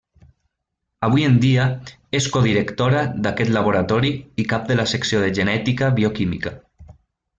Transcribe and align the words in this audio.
Avui 1.07 1.25
en 1.27 1.35
dia 1.43 1.65
és 2.19 2.29
codirectora 2.37 3.03
d'aquest 3.27 3.53
laboratori 3.59 4.11
i 4.45 4.47
cap 4.55 4.67
de 4.71 4.79
la 4.81 4.87
Secció 4.95 5.23
de 5.27 5.31
Genètica 5.41 5.91
Bioquímica. 6.01 6.55